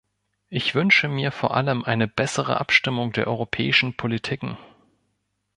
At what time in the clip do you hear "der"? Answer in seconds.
3.11-3.27